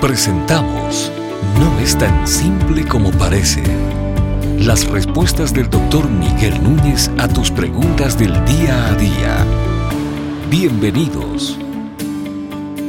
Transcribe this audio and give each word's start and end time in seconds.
Presentamos 0.00 1.10
No 1.58 1.80
es 1.80 1.96
tan 1.96 2.28
simple 2.28 2.86
como 2.86 3.10
parece. 3.12 3.62
Las 4.58 4.86
respuestas 4.86 5.54
del 5.54 5.70
doctor 5.70 6.10
Miguel 6.10 6.62
Núñez 6.62 7.10
a 7.16 7.26
tus 7.28 7.50
preguntas 7.50 8.18
del 8.18 8.32
día 8.44 8.88
a 8.88 8.94
día. 8.94 9.46
Bienvenidos. 10.50 11.58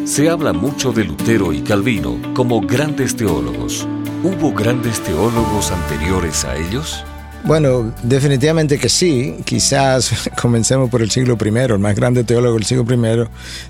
Se 0.04 0.30
habla 0.30 0.52
mucho 0.52 0.92
de 0.92 1.06
Lutero 1.06 1.54
y 1.54 1.62
Calvino 1.62 2.18
como 2.34 2.60
grandes 2.60 3.16
teólogos. 3.16 3.88
¿Hubo 4.22 4.52
grandes 4.52 5.02
teólogos 5.02 5.72
anteriores 5.72 6.44
a 6.44 6.58
ellos? 6.58 7.06
Bueno, 7.44 7.94
definitivamente 8.04 8.78
que 8.78 8.90
sí. 8.90 9.38
Quizás 9.46 10.30
comencemos 10.42 10.90
por 10.90 11.02
el 11.02 11.12
siglo 11.12 11.38
I. 11.44 11.48
El 11.48 11.80
más 11.80 11.96
grande 11.96 12.24
teólogo 12.24 12.56
del 12.56 12.66
siglo 12.66 12.84
I, 12.84 13.28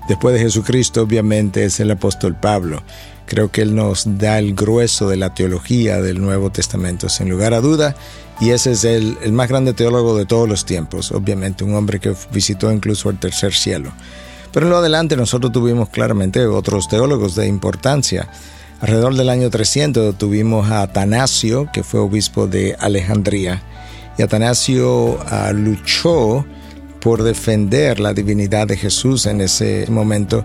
después 0.08 0.34
de 0.34 0.40
Jesucristo, 0.40 1.02
obviamente, 1.02 1.64
es 1.64 1.78
el 1.80 1.90
apóstol 1.90 2.34
Pablo. 2.34 2.82
Creo 3.26 3.50
que 3.50 3.62
él 3.62 3.74
nos 3.74 4.18
da 4.18 4.38
el 4.38 4.54
grueso 4.54 5.08
de 5.08 5.16
la 5.16 5.34
teología 5.34 6.00
del 6.00 6.20
Nuevo 6.20 6.50
Testamento, 6.50 7.08
sin 7.08 7.28
lugar 7.28 7.52
a 7.54 7.60
duda. 7.60 7.94
Y 8.40 8.50
ese 8.50 8.72
es 8.72 8.84
el, 8.84 9.18
el 9.22 9.32
más 9.32 9.48
grande 9.48 9.74
teólogo 9.74 10.16
de 10.16 10.24
todos 10.24 10.48
los 10.48 10.64
tiempos, 10.64 11.12
obviamente, 11.12 11.64
un 11.64 11.74
hombre 11.74 12.00
que 12.00 12.14
visitó 12.32 12.72
incluso 12.72 13.10
el 13.10 13.18
tercer 13.18 13.52
cielo. 13.52 13.92
Pero 14.52 14.66
en 14.66 14.70
lo 14.70 14.78
adelante 14.78 15.16
nosotros 15.16 15.52
tuvimos 15.52 15.88
claramente 15.90 16.46
otros 16.46 16.88
teólogos 16.88 17.34
de 17.34 17.46
importancia. 17.46 18.28
Alrededor 18.80 19.16
del 19.16 19.28
año 19.28 19.50
300 19.50 20.16
tuvimos 20.16 20.70
a 20.70 20.82
Atanasio, 20.82 21.68
que 21.72 21.82
fue 21.82 21.98
obispo 21.98 22.46
de 22.46 22.76
Alejandría, 22.78 23.62
y 24.16 24.22
Atanasio 24.22 25.18
ah, 25.26 25.50
luchó 25.52 26.46
por 27.00 27.22
defender 27.22 27.98
la 27.98 28.14
divinidad 28.14 28.68
de 28.68 28.76
Jesús 28.76 29.26
en 29.26 29.40
ese 29.40 29.86
momento. 29.88 30.44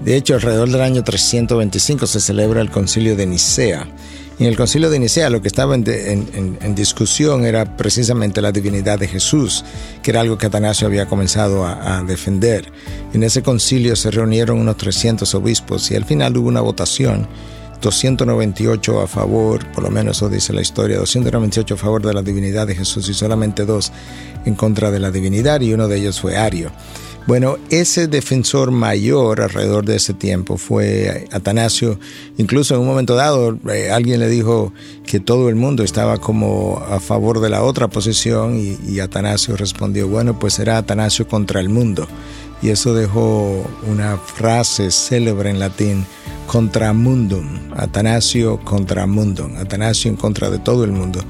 De 0.00 0.16
hecho, 0.16 0.34
alrededor 0.34 0.70
del 0.70 0.80
año 0.82 1.04
325 1.04 2.06
se 2.06 2.20
celebra 2.20 2.60
el 2.60 2.70
concilio 2.70 3.16
de 3.16 3.26
Nicea. 3.26 3.86
Y 4.38 4.44
en 4.44 4.48
el 4.48 4.56
concilio 4.56 4.88
de 4.88 4.98
Nicea 4.98 5.28
lo 5.28 5.42
que 5.42 5.48
estaba 5.48 5.74
en, 5.74 6.74
discusión 6.74 7.44
era 7.44 7.76
precisamente 7.76 8.40
la 8.40 8.52
divinidad 8.52 8.98
de 8.98 9.08
Jesús, 9.08 9.64
que 10.02 10.10
era 10.10 10.20
algo 10.20 10.38
que 10.38 10.46
Atanasio 10.46 10.86
había 10.86 11.06
comenzado 11.06 11.66
a, 11.66 11.98
a 11.98 12.02
defender. 12.04 12.70
En 13.12 13.22
ese 13.22 13.42
concilio 13.42 13.96
se 13.96 14.10
reunieron 14.10 14.58
unos 14.58 14.78
300 14.78 15.34
obispos 15.34 15.90
y 15.90 15.96
al 15.96 16.06
final 16.06 16.36
hubo 16.38 16.48
una 16.48 16.62
votación 16.62 17.28
298 17.80 19.00
a 19.00 19.06
favor, 19.06 19.66
por 19.72 19.84
lo 19.84 19.90
menos 19.90 20.18
eso 20.18 20.28
dice 20.28 20.52
la 20.52 20.60
historia, 20.60 20.98
298 20.98 21.74
a 21.74 21.76
favor 21.76 22.02
de 22.02 22.14
la 22.14 22.22
divinidad 22.22 22.66
de 22.66 22.74
Jesús 22.74 23.08
y 23.08 23.14
solamente 23.14 23.64
dos 23.64 23.92
en 24.44 24.54
contra 24.54 24.90
de 24.90 24.98
la 25.00 25.10
divinidad 25.10 25.60
y 25.60 25.72
uno 25.72 25.88
de 25.88 25.98
ellos 25.98 26.20
fue 26.20 26.36
Ario. 26.36 26.70
Bueno, 27.26 27.58
ese 27.70 28.08
defensor 28.08 28.70
mayor 28.70 29.42
alrededor 29.42 29.84
de 29.84 29.96
ese 29.96 30.14
tiempo 30.14 30.56
fue 30.56 31.26
Atanasio. 31.30 31.98
Incluso 32.38 32.74
en 32.74 32.80
un 32.80 32.86
momento 32.86 33.14
dado 33.14 33.58
eh, 33.70 33.90
alguien 33.90 34.20
le 34.20 34.28
dijo 34.28 34.72
que 35.06 35.20
todo 35.20 35.48
el 35.48 35.54
mundo 35.54 35.84
estaba 35.84 36.18
como 36.18 36.82
a 36.88 36.98
favor 36.98 37.40
de 37.40 37.50
la 37.50 37.62
otra 37.62 37.88
posición 37.88 38.58
y, 38.58 38.78
y 38.90 39.00
Atanasio 39.00 39.56
respondió, 39.56 40.08
bueno, 40.08 40.38
pues 40.38 40.54
será 40.54 40.78
Atanasio 40.78 41.28
contra 41.28 41.60
el 41.60 41.68
mundo. 41.68 42.08
Y 42.62 42.70
eso 42.70 42.94
dejó 42.94 43.64
una 43.86 44.18
frase 44.18 44.90
célebre 44.90 45.50
en 45.50 45.60
latín, 45.60 46.06
contra 46.50 46.92
mundum, 46.92 47.46
Atanasio 47.76 48.58
contra 48.64 49.06
mundum, 49.06 49.56
Atanasio 49.56 50.10
en 50.10 50.16
contra 50.16 50.50
de 50.50 50.58
todo 50.58 50.82
el 50.82 50.90
mundo. 50.90 51.20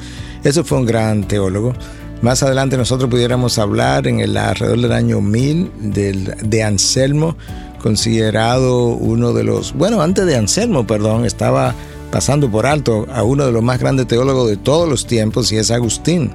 Eso 0.45 0.65
fue 0.65 0.79
un 0.79 0.87
gran 0.87 1.29
teólogo. 1.29 1.75
Más 2.23 2.43
adelante 2.43 2.79
nosotros 2.79 3.11
pudiéramos 3.11 3.59
hablar 3.59 4.07
en 4.07 4.21
el 4.21 4.35
alrededor 4.35 4.81
del 4.81 4.93
año 4.93 5.21
1000 5.21 5.73
del, 5.93 6.35
de 6.43 6.63
Anselmo, 6.63 7.37
considerado 7.83 8.87
uno 8.87 9.35
de 9.35 9.45
los, 9.45 9.75
bueno, 9.75 10.01
antes 10.01 10.25
de 10.25 10.37
Anselmo, 10.37 10.87
perdón, 10.87 11.27
estaba 11.27 11.75
pasando 12.11 12.51
por 12.51 12.65
alto 12.65 13.07
a 13.13 13.23
uno 13.23 13.45
de 13.45 13.53
los 13.53 13.63
más 13.63 13.79
grandes 13.79 14.07
teólogos 14.07 14.49
de 14.49 14.57
todos 14.57 14.89
los 14.89 15.07
tiempos 15.07 15.53
y 15.53 15.59
es 15.59 15.71
Agustín. 15.71 16.31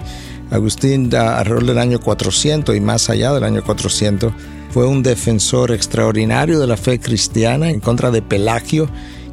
Agustín 0.51 1.09
alrededor 1.15 1.65
del 1.65 1.79
año 1.79 1.99
400 1.99 2.75
y 2.75 2.81
más 2.81 3.09
allá 3.09 3.33
del 3.33 3.45
año 3.45 3.63
400 3.63 4.31
fue 4.75 4.85
un 4.85 5.03
defensor 5.03 5.71
extraordinario 5.71 6.59
de 6.59 6.67
la 6.67 6.75
fe 6.75 6.99
cristiana 6.99 7.69
en 7.69 7.79
contra 7.79 8.11
de 8.11 8.21
Pelagio, 8.21 8.89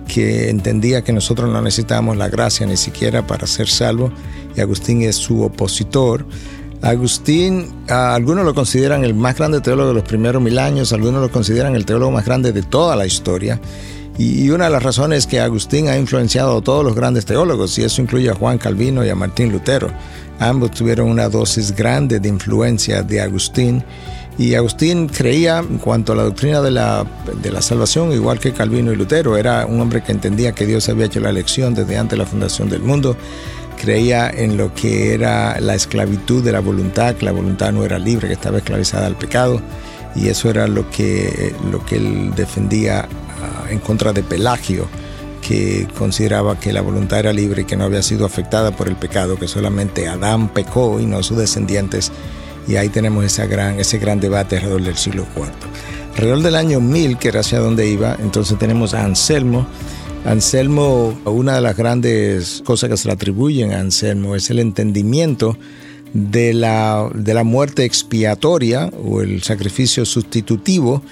que 0.07 0.49
entendía 0.49 1.03
que 1.03 1.13
nosotros 1.13 1.51
no 1.51 1.61
necesitábamos 1.61 2.17
la 2.17 2.29
gracia 2.29 2.65
ni 2.65 2.77
siquiera 2.77 3.27
para 3.27 3.49
ser 3.49 3.69
salvos, 3.69 4.13
y 4.57 4.61
Agustín 4.61 5.03
es 5.03 5.17
su 5.17 5.43
opositor. 5.43 6.25
Agustín, 6.81 7.75
algunos 7.89 8.45
lo 8.45 8.55
consideran 8.55 9.03
el 9.03 9.15
más 9.15 9.37
grande 9.37 9.61
teólogo 9.61 9.89
de 9.89 9.95
los 9.95 10.05
primeros 10.05 10.41
mil 10.41 10.61
años, 10.61 10.93
algunos 10.93 11.21
lo 11.21 11.33
consideran 11.33 11.75
el 11.75 11.87
teólogo 11.87 12.13
más 12.13 12.25
grande 12.25 12.53
de 12.53 12.63
toda 12.63 12.95
la 12.95 13.05
historia. 13.05 13.61
Y 14.19 14.49
una 14.51 14.67
de 14.67 14.71
las 14.71 14.83
razones 14.85 15.19
es 15.19 15.27
que 15.27 15.41
Agustín 15.41 15.89
ha 15.89 15.99
influenciado 15.99 16.59
a 16.59 16.63
todos 16.63 16.85
los 16.85 16.95
grandes 16.95 17.25
teólogos, 17.25 17.77
y 17.81 17.83
eso 17.83 18.01
incluye 18.01 18.31
a 18.31 18.35
Juan 18.37 18.59
Calvino 18.59 19.05
y 19.05 19.09
a 19.09 19.17
Martín 19.17 19.51
Lutero. 19.51 19.91
Ambos 20.39 20.71
tuvieron 20.71 21.09
una 21.09 21.29
dosis 21.29 21.75
grande 21.75 22.21
de 22.21 22.29
influencia 22.29 23.03
de 23.03 23.21
Agustín 23.21 23.83
y 24.39 24.55
Agustín 24.55 25.09
creía 25.09 25.59
en 25.59 25.79
cuanto 25.79 26.13
a 26.13 26.17
la 26.17 26.23
doctrina 26.23 26.63
de 26.63 26.71
la, 26.71 27.05
de 27.43 27.51
la 27.51 27.61
salvación, 27.61 28.13
igual 28.13 28.39
que 28.39 28.53
Calvino 28.53 28.93
y 28.93 28.97
Lutero. 28.97 29.37
Era 29.37 29.67
un 29.67 29.81
hombre 29.81 30.03
que 30.03 30.13
entendía 30.13 30.53
que 30.53 30.67
Dios 30.67 30.89
había 30.89 31.07
hecho 31.07 31.21
la 31.21 31.31
elección 31.31 31.75
desde 31.75 31.99
antes 31.99 32.13
de 32.13 32.25
la 32.25 32.27
fundación 32.27 32.69
del 32.71 32.81
mundo. 32.81 33.17
Creía 33.81 34.31
en 34.31 34.57
lo 34.57 34.75
que 34.75 35.13
era 35.13 35.61
la 35.61 35.75
esclavitud 35.75 36.43
de 36.43 36.53
la 36.53 36.61
voluntad, 36.61 37.15
que 37.17 37.27
la 37.27 37.33
voluntad 37.33 37.73
no 37.73 37.85
era 37.85 37.99
libre, 37.99 38.29
que 38.29 38.35
estaba 38.35 38.59
esclavizada 38.59 39.07
al 39.07 39.17
pecado. 39.17 39.61
Y 40.15 40.29
eso 40.29 40.49
era 40.49 40.67
lo 40.67 40.91
que, 40.91 41.55
lo 41.71 41.85
que 41.85 41.97
él 41.97 42.33
defendía 42.35 43.01
ah, 43.03 43.71
en 43.71 43.81
contra 43.81 44.13
de 44.13 44.23
Pelagio, 44.23 44.87
que 45.47 45.87
consideraba 45.99 46.59
que 46.59 46.73
la 46.73 46.81
voluntad 46.81 47.19
era 47.19 47.33
libre 47.33 47.63
y 47.63 47.65
que 47.65 47.77
no 47.77 47.85
había 47.85 48.03
sido 48.03 48.25
afectada 48.25 48.71
por 48.71 48.89
el 48.89 48.97
pecado, 48.97 49.37
que 49.37 49.49
solamente 49.49 50.09
Adán 50.09 50.49
pecó 50.49 51.01
y 51.01 51.07
no 51.07 51.23
sus 51.23 51.39
descendientes 51.39 52.13
y 52.69 52.77
ahí 52.77 52.89
tenemos 52.89 53.25
esa 53.25 53.47
gran, 53.47 53.79
ese 53.79 53.99
gran 53.99 54.21
debate 54.21 54.57
alrededor 54.57 54.83
del 54.83 54.97
siglo 54.97 55.27
IV. 55.37 55.47
Alrededor 56.15 56.43
del 56.43 56.57
año 56.57 56.81
1000, 56.81 57.19
que 57.19 57.29
era 57.29 57.41
hacia 57.41 57.59
donde 57.59 57.89
iba, 57.89 58.17
entonces 58.21 58.59
tenemos 58.59 58.95
a 58.95 59.05
Anselmo. 59.05 59.67
Anselmo, 60.25 61.19
una 61.25 61.57
de 61.57 61.61
las 61.61 61.77
grandes 61.77 62.63
cosas 62.65 62.91
que 62.91 62.97
se 62.97 63.09
le 63.09 63.15
atribuyen 63.15 63.73
a 63.73 63.81
Anselmo 63.81 64.37
es 64.37 64.51
el 64.51 64.59
entendimiento 64.59 65.59
de 66.13 66.53
la, 66.53 67.09
de 67.15 67.35
la 67.35 67.43
muerte 67.43 67.85
expiatoria 67.85 68.91
o 69.03 69.23
el 69.23 69.43
sacrificio 69.43 70.05
sustitutivo 70.05 71.03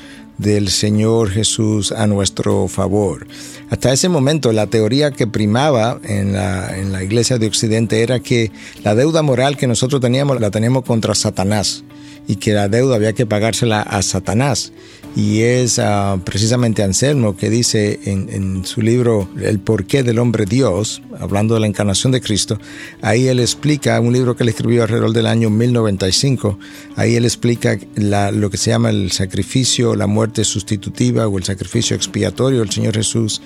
del 0.41 0.69
Señor 0.69 1.31
Jesús 1.31 1.93
a 1.93 2.07
nuestro 2.07 2.67
favor. 2.69 3.27
Hasta 3.69 3.93
ese 3.93 4.09
momento 4.09 4.53
la 4.53 4.67
teoría 4.67 5.11
que 5.11 5.27
primaba 5.27 6.01
en 6.03 6.33
la, 6.33 6.77
en 6.77 6.93
la 6.93 7.03
iglesia 7.05 7.39
de 7.39 7.47
Occidente 7.47 8.03
era 8.03 8.21
que 8.21 8.51
la 8.83 8.95
deuda 8.95 9.23
moral 9.23 9.57
que 9.57 9.67
nosotros 9.67 10.01
teníamos 10.01 10.41
la 10.41 10.51
teníamos 10.51 10.85
contra 10.85 11.15
Satanás 11.15 11.85
y 12.31 12.37
que 12.37 12.53
la 12.53 12.69
deuda 12.69 12.95
había 12.95 13.13
que 13.13 13.27
pagársela 13.27 13.83
a 13.83 14.03
Satanás. 14.03 14.73
Y 15.17 15.41
es 15.41 15.81
ah, 15.81 16.21
precisamente 16.25 16.85
Anselmo 16.85 17.37
que 17.37 17.51
dice 17.51 17.99
en, 18.05 18.65
su 18.65 18.83
libro 18.83 19.29
El 19.43 19.59
porqué 19.59 20.05
del 20.05 20.21
hombre 20.21 20.45
Dios, 20.45 21.03
hablando 21.19 21.55
de 21.55 21.61
la 21.61 21.67
encarnación 21.67 22.13
de 22.13 22.21
Cristo, 22.21 22.57
ahí 23.03 23.27
él 23.27 23.41
explica, 23.41 23.99
un 23.99 24.13
libro 24.13 24.37
que 24.37 24.45
él 24.45 24.51
escribió 24.51 24.85
alrededor 24.85 25.13
del 25.13 25.27
año 25.27 25.51
1095, 25.51 26.57
ahí 26.95 27.17
él 27.17 27.25
explica 27.25 27.77
lo 27.97 28.49
que 28.49 28.57
se 28.57 28.71
llama 28.71 28.91
el 28.91 29.11
sacrificio, 29.11 29.97
la 29.97 30.07
muerte 30.07 30.45
sustitutiva 30.45 31.27
o 31.27 31.37
el 31.37 31.43
sacrificio 31.43 31.97
expiatorio 31.97 32.61
del 32.61 32.71
Señor 32.71 32.95
Jesús 32.95 33.43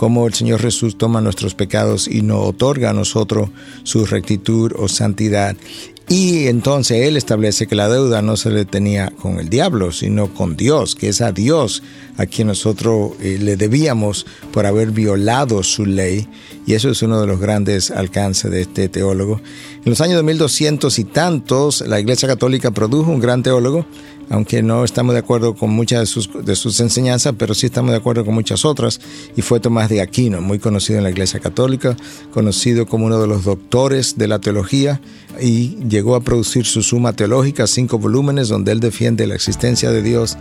cómo 0.00 0.26
el 0.26 0.32
Señor 0.32 0.62
Jesús 0.62 0.96
toma 0.96 1.20
nuestros 1.20 1.54
pecados 1.54 2.08
y 2.08 2.22
nos 2.22 2.46
otorga 2.46 2.88
a 2.88 2.94
nosotros 2.94 3.50
su 3.82 4.06
rectitud 4.06 4.72
o 4.78 4.88
santidad. 4.88 5.54
Y 6.08 6.46
entonces 6.46 7.06
Él 7.06 7.18
establece 7.18 7.66
que 7.66 7.74
la 7.74 7.90
deuda 7.90 8.22
no 8.22 8.38
se 8.38 8.48
le 8.48 8.64
tenía 8.64 9.10
con 9.10 9.38
el 9.38 9.50
diablo, 9.50 9.92
sino 9.92 10.32
con 10.32 10.56
Dios, 10.56 10.94
que 10.94 11.10
es 11.10 11.20
a 11.20 11.32
Dios 11.32 11.82
a 12.16 12.24
quien 12.24 12.48
nosotros 12.48 13.10
eh, 13.20 13.36
le 13.38 13.58
debíamos 13.58 14.24
por 14.54 14.64
haber 14.64 14.90
violado 14.90 15.62
su 15.62 15.84
ley. 15.84 16.26
Y 16.66 16.72
eso 16.72 16.88
es 16.88 17.02
uno 17.02 17.20
de 17.20 17.26
los 17.26 17.38
grandes 17.38 17.90
alcances 17.90 18.50
de 18.50 18.62
este 18.62 18.88
teólogo. 18.88 19.42
En 19.84 19.90
los 19.90 20.00
años 20.00 20.16
de 20.16 20.22
1200 20.22 20.98
y 20.98 21.04
tantos, 21.04 21.82
la 21.82 22.00
Iglesia 22.00 22.26
Católica 22.26 22.70
produjo 22.70 23.10
un 23.10 23.20
gran 23.20 23.42
teólogo 23.42 23.84
aunque 24.30 24.62
no 24.62 24.84
estamos 24.84 25.12
de 25.12 25.18
acuerdo 25.18 25.54
con 25.54 25.70
muchas 25.70 26.14
de 26.44 26.56
sus, 26.56 26.80
enseñanzas, 26.80 27.34
pero 27.36 27.52
sí 27.52 27.66
estamos 27.66 27.90
de 27.90 27.96
acuerdo 27.96 28.24
con 28.24 28.32
muchas 28.32 28.64
otras, 28.64 29.00
y 29.36 29.42
fue 29.42 29.60
Tomás 29.60 29.88
de 29.88 30.00
Aquino, 30.00 30.40
muy 30.40 30.60
conocido 30.60 30.98
en 30.98 31.04
la 31.04 31.10
Iglesia 31.10 31.40
Católica, 31.40 31.96
conocido 32.32 32.86
como 32.86 33.06
uno 33.06 33.20
de 33.20 33.26
los 33.26 33.44
doctores 33.44 34.16
de 34.16 34.28
la 34.28 34.38
teología, 34.38 35.00
y 35.40 35.76
llegó 35.88 36.14
a 36.14 36.20
producir 36.20 36.64
su 36.64 36.82
Suma 36.82 37.12
Teológica, 37.12 37.66
cinco 37.66 37.98
volúmenes, 37.98 38.48
donde 38.48 38.70
él 38.72 38.80
defiende 38.80 39.26
la 39.26 39.34
existencia 39.34 39.90
de 39.90 40.02
Dios 40.02 40.38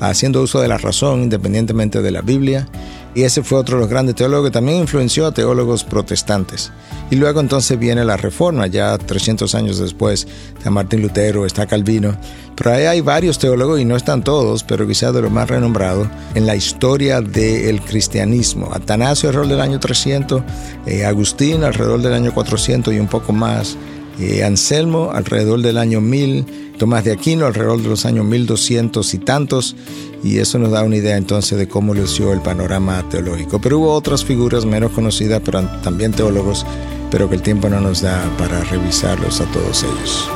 haciendo 0.00 0.42
uso 0.42 0.60
de 0.60 0.68
la 0.68 0.78
razón 0.78 1.22
independientemente 1.22 2.02
de 2.02 2.10
la 2.10 2.22
Biblia. 2.22 2.68
Y 3.14 3.22
ese 3.22 3.42
fue 3.42 3.58
otro 3.58 3.76
de 3.76 3.80
los 3.82 3.90
grandes 3.90 4.14
teólogos 4.14 4.48
que 4.48 4.52
también 4.52 4.78
influenció 4.78 5.26
a 5.26 5.32
teólogos 5.32 5.84
protestantes. 5.84 6.70
Y 7.10 7.16
luego 7.16 7.40
entonces 7.40 7.78
viene 7.78 8.04
la 8.04 8.16
Reforma, 8.16 8.68
ya 8.68 8.96
300 8.96 9.54
años 9.54 9.78
después, 9.78 10.28
está 10.56 10.70
Martín 10.70 11.02
Lutero, 11.02 11.44
está 11.44 11.66
Calvino. 11.66 12.16
Pero 12.54 12.72
ahí 12.72 12.84
hay 12.84 13.00
varios 13.00 13.38
teólogos, 13.38 13.80
y 13.80 13.84
no 13.84 13.96
están 13.96 14.22
todos, 14.22 14.62
pero 14.62 14.86
quizás 14.86 15.12
de 15.12 15.22
los 15.22 15.30
más 15.30 15.48
renombrados, 15.48 16.06
en 16.34 16.46
la 16.46 16.54
historia 16.54 17.20
del 17.20 17.80
cristianismo. 17.80 18.70
Atanasio 18.72 19.28
alrededor 19.30 19.50
del 19.50 19.60
año 19.60 19.80
300, 19.80 20.42
eh, 20.86 21.04
Agustín 21.04 21.64
alrededor 21.64 22.02
del 22.02 22.12
año 22.12 22.32
400 22.32 22.94
y 22.94 23.00
un 23.00 23.08
poco 23.08 23.32
más, 23.32 23.76
eh, 24.18 24.44
Anselmo 24.44 25.10
alrededor 25.12 25.62
del 25.62 25.78
año 25.78 26.00
1000, 26.00 26.74
Tomás 26.78 27.04
de 27.04 27.12
Aquino 27.12 27.46
alrededor 27.46 27.82
de 27.82 27.88
los 27.88 28.06
años 28.06 28.24
1200 28.24 29.14
y 29.14 29.18
tantos, 29.18 29.76
y 30.24 30.38
eso 30.38 30.58
nos 30.58 30.70
da 30.70 30.82
una 30.82 30.96
idea 30.96 31.16
entonces 31.16 31.58
de 31.58 31.68
cómo 31.68 31.94
lució 31.94 32.32
el 32.32 32.40
panorama 32.40 33.04
teológico. 33.08 33.60
Pero 33.60 33.78
hubo 33.78 33.92
otras 33.92 34.24
figuras 34.24 34.64
menos 34.64 34.90
conocidas, 34.92 35.42
pero 35.44 35.62
también 35.82 36.12
teólogos, 36.12 36.66
pero 37.10 37.28
que 37.28 37.36
el 37.36 37.42
tiempo 37.42 37.68
no 37.68 37.80
nos 37.80 38.02
da 38.02 38.22
para 38.38 38.62
revisarlos 38.64 39.40
a 39.40 39.44
todos 39.46 39.84
ellos. 39.84 40.28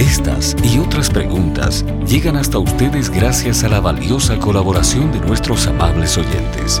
Estas 0.00 0.56
y 0.64 0.78
otras 0.78 1.10
preguntas 1.10 1.84
llegan 2.08 2.36
hasta 2.36 2.58
ustedes 2.58 3.10
gracias 3.10 3.64
a 3.64 3.68
la 3.68 3.80
valiosa 3.80 4.38
colaboración 4.38 5.12
de 5.12 5.20
nuestros 5.20 5.66
amables 5.66 6.16
oyentes. 6.16 6.80